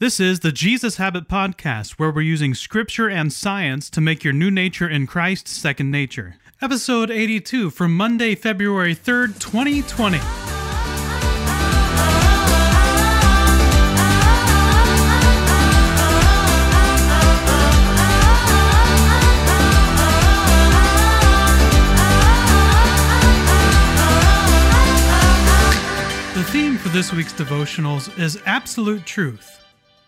[0.00, 4.32] This is the Jesus Habit Podcast, where we're using scripture and science to make your
[4.32, 6.36] new nature in Christ second nature.
[6.62, 10.16] Episode 82 from Monday, February 3rd, 2020.
[26.32, 29.58] The theme for this week's devotionals is absolute truth.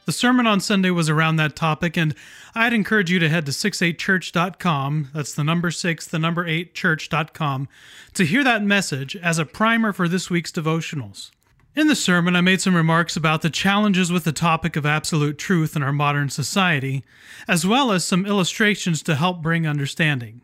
[0.04, 2.16] The sermon on Sunday was around that topic, and
[2.56, 7.68] I'd encourage you to head to 68church.com, that's the number 6, the number 8 church.com,
[8.14, 11.30] to hear that message as a primer for this week's devotionals.
[11.76, 15.38] In the sermon, I made some remarks about the challenges with the topic of absolute
[15.38, 17.04] truth in our modern society,
[17.46, 20.42] as well as some illustrations to help bring understanding.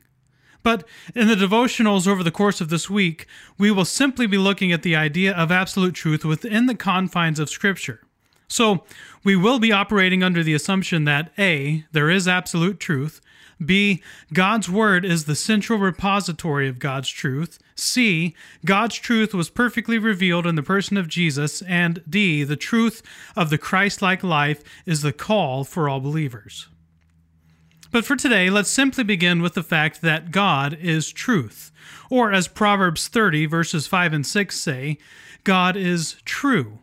[0.62, 0.86] But
[1.16, 3.26] in the devotionals over the course of this week,
[3.58, 7.50] we will simply be looking at the idea of absolute truth within the confines of
[7.50, 8.02] Scripture.
[8.48, 8.84] So,
[9.22, 13.20] we will be operating under the assumption that A, there is absolute truth,
[13.64, 19.98] B, God's Word is the central repository of God's truth, C, God's truth was perfectly
[19.98, 23.02] revealed in the person of Jesus, and D, the truth
[23.36, 26.68] of the Christ like life is the call for all believers.
[27.90, 31.72] But for today, let's simply begin with the fact that God is truth.
[32.10, 34.98] Or, as Proverbs 30, verses 5 and 6 say,
[35.44, 36.80] God is true.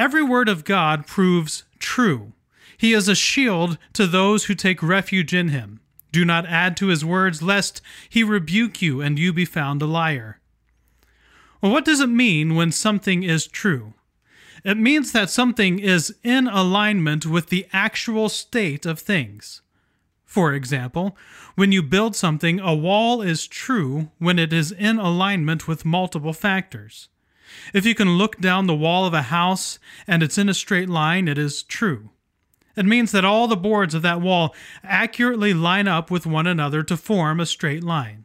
[0.00, 2.32] Every word of God proves true.
[2.78, 5.80] He is a shield to those who take refuge in him.
[6.10, 9.86] Do not add to his words, lest he rebuke you and you be found a
[9.86, 10.40] liar.
[11.60, 13.92] Well, what does it mean when something is true?
[14.64, 19.60] It means that something is in alignment with the actual state of things.
[20.24, 21.14] For example,
[21.56, 26.32] when you build something, a wall is true when it is in alignment with multiple
[26.32, 27.09] factors.
[27.72, 30.88] If you can look down the wall of a house and it's in a straight
[30.88, 32.10] line, it is true.
[32.76, 36.82] It means that all the boards of that wall accurately line up with one another
[36.84, 38.24] to form a straight line.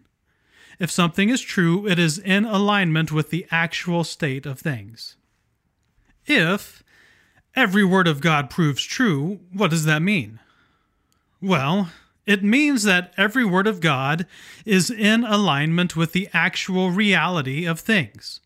[0.80, 5.16] If something is true, it is in alignment with the actual state of things.
[6.26, 6.84] If
[7.56, 10.40] every word of God proves true, what does that mean?
[11.42, 11.90] Well,
[12.26, 14.26] it means that every word of God
[14.66, 18.42] is in alignment with the actual reality of things.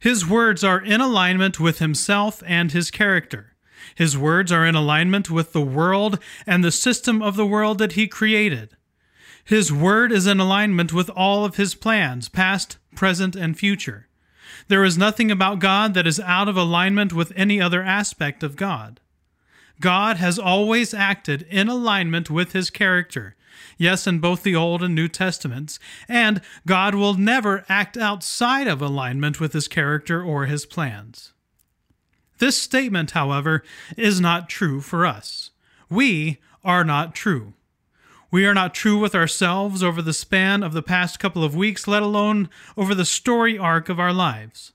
[0.00, 3.54] His words are in alignment with himself and his character.
[3.94, 7.92] His words are in alignment with the world and the system of the world that
[7.92, 8.76] he created.
[9.44, 14.08] His word is in alignment with all of his plans, past, present, and future.
[14.68, 18.56] There is nothing about God that is out of alignment with any other aspect of
[18.56, 19.00] God.
[19.80, 23.36] God has always acted in alignment with his character,
[23.76, 25.78] yes, in both the Old and New Testaments,
[26.08, 31.32] and God will never act outside of alignment with his character or his plans.
[32.38, 33.62] This statement, however,
[33.96, 35.50] is not true for us.
[35.88, 37.54] We are not true.
[38.30, 41.88] We are not true with ourselves over the span of the past couple of weeks,
[41.88, 44.72] let alone over the story arc of our lives.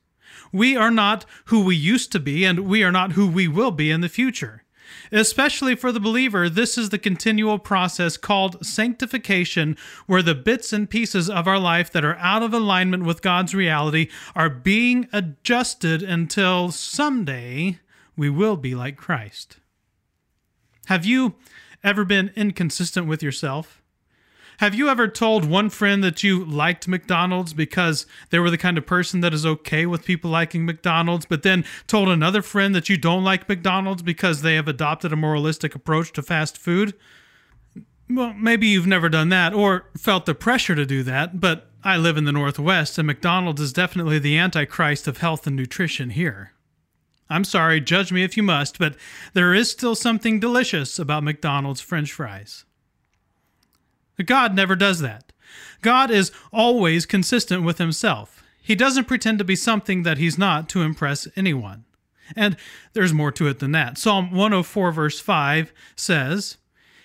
[0.51, 3.71] We are not who we used to be, and we are not who we will
[3.71, 4.62] be in the future.
[5.11, 9.77] Especially for the believer, this is the continual process called sanctification,
[10.07, 13.53] where the bits and pieces of our life that are out of alignment with God's
[13.53, 17.79] reality are being adjusted until someday
[18.15, 19.57] we will be like Christ.
[20.87, 21.35] Have you
[21.83, 23.82] ever been inconsistent with yourself?
[24.57, 28.77] Have you ever told one friend that you liked McDonald's because they were the kind
[28.77, 32.89] of person that is okay with people liking McDonald's, but then told another friend that
[32.89, 36.93] you don't like McDonald's because they have adopted a moralistic approach to fast food?
[38.09, 41.97] Well, maybe you've never done that or felt the pressure to do that, but I
[41.97, 46.53] live in the Northwest and McDonald's is definitely the antichrist of health and nutrition here.
[47.29, 48.95] I'm sorry, judge me if you must, but
[49.33, 52.65] there is still something delicious about McDonald's french fries.
[54.25, 55.31] God never does that.
[55.81, 58.43] God is always consistent with himself.
[58.61, 61.83] He doesn't pretend to be something that he's not to impress anyone.
[62.35, 62.55] And
[62.93, 63.97] there's more to it than that.
[63.97, 66.57] Psalm 104, verse 5 says,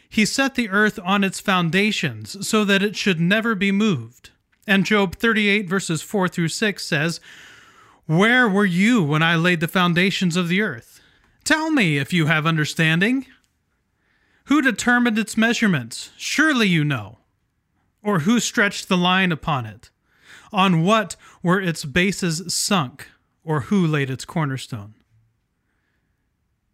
[0.09, 4.31] He set the earth on its foundations so that it should never be moved.
[4.67, 7.21] And Job 38, verses 4 through 6 says,
[8.07, 11.01] Where were you when I laid the foundations of the earth?
[11.43, 13.27] Tell me if you have understanding.
[14.49, 16.11] Who determined its measurements?
[16.17, 17.19] Surely you know.
[18.03, 19.91] Or who stretched the line upon it?
[20.53, 23.09] On what were its bases sunk?
[23.45, 24.95] Or who laid its cornerstone?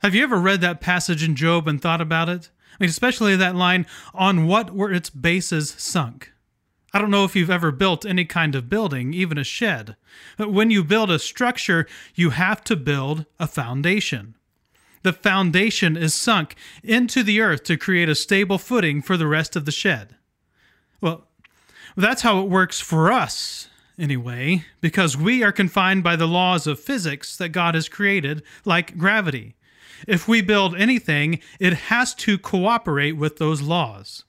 [0.03, 2.51] Have you ever read that passage in Job and thought about it?
[2.75, 6.31] I mean, especially that line, on what were its bases sunk?
[6.93, 9.97] I don't know if you've ever built any kind of building, even a shed.
[10.37, 14.37] But when you build a structure, you have to build a foundation.
[15.05, 19.55] The foundation is sunk into the earth to create a stable footing for the rest
[19.55, 20.17] of the shed.
[21.01, 21.29] Well,
[21.97, 26.81] that's how it works for us, anyway, because we are confined by the laws of
[26.81, 29.55] physics that God has created, like gravity.
[30.09, 34.25] If we build anything, it has to cooperate with those laws.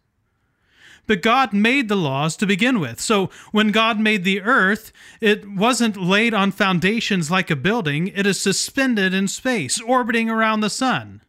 [1.08, 3.00] But God made the laws to begin with.
[3.00, 4.92] So when God made the earth,
[5.22, 10.62] it wasn't laid on foundations like a building, it is suspended in space, orbiting around
[10.62, 11.22] the sun.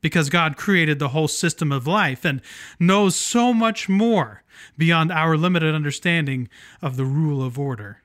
[0.00, 2.42] Because God created the whole system of life and
[2.78, 4.42] knows so much more
[4.76, 6.48] beyond our limited understanding
[6.82, 8.02] of the rule of order.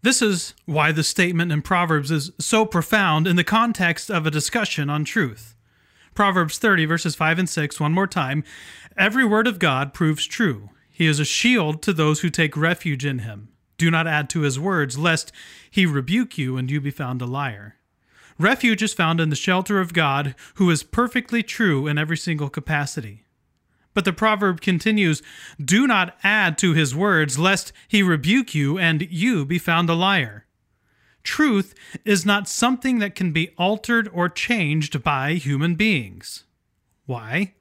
[0.00, 4.30] This is why the statement in Proverbs is so profound in the context of a
[4.30, 5.56] discussion on truth.
[6.18, 8.42] Proverbs 30, verses 5 and 6, one more time.
[8.96, 10.70] Every word of God proves true.
[10.90, 13.50] He is a shield to those who take refuge in him.
[13.76, 15.30] Do not add to his words, lest
[15.70, 17.76] he rebuke you and you be found a liar.
[18.36, 22.50] Refuge is found in the shelter of God, who is perfectly true in every single
[22.50, 23.24] capacity.
[23.94, 25.22] But the proverb continues
[25.64, 29.94] Do not add to his words, lest he rebuke you and you be found a
[29.94, 30.47] liar.
[31.28, 31.74] Truth
[32.06, 36.44] is not something that can be altered or changed by human beings.
[37.04, 37.52] Why?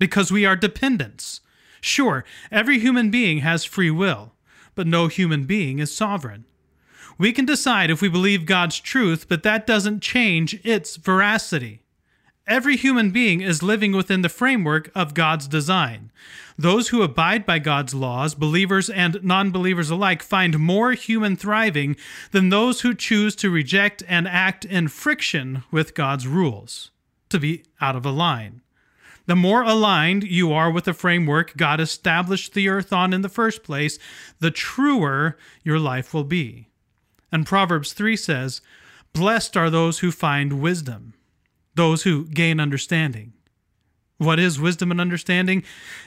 [0.00, 1.40] Because we are dependents.
[1.80, 4.32] Sure, every human being has free will,
[4.74, 6.46] but no human being is sovereign.
[7.16, 11.82] We can decide if we believe God's truth, but that doesn't change its veracity.
[12.50, 16.10] Every human being is living within the framework of God's design.
[16.58, 21.94] Those who abide by God's laws, believers and non believers alike, find more human thriving
[22.32, 26.90] than those who choose to reject and act in friction with God's rules,
[27.28, 28.62] to be out of line.
[29.26, 33.28] The more aligned you are with the framework God established the earth on in the
[33.28, 33.96] first place,
[34.40, 36.66] the truer your life will be.
[37.30, 38.60] And Proverbs 3 says,
[39.12, 41.14] Blessed are those who find wisdom
[41.74, 43.32] those who gain understanding.
[44.18, 45.62] What is wisdom and understanding?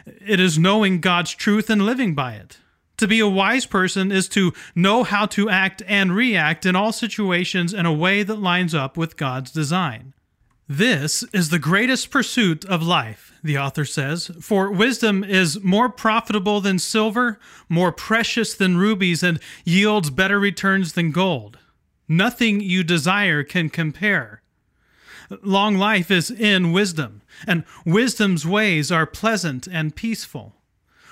[0.06, 2.60] It is knowing God's truth and living by it.
[2.98, 6.92] To be a wise person is to know how to act and react in all
[6.92, 10.14] situations in a way that lines up with God's design.
[10.70, 16.62] This is the greatest pursuit of life, the author says, for wisdom is more profitable
[16.62, 21.58] than silver, more precious than rubies, and yields better returns than gold.
[22.08, 24.43] Nothing you desire can compare
[25.42, 30.56] Long life is in wisdom, and wisdom's ways are pleasant and peaceful.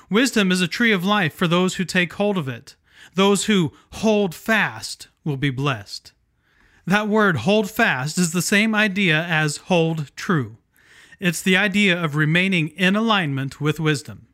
[0.10, 2.76] Wisdom is a tree of life for those who take hold of it.
[3.16, 6.12] Those who hold fast will be blessed.
[6.86, 10.58] That word hold fast is the same idea as hold true.
[11.20, 14.28] It's the idea of remaining in alignment with wisdom.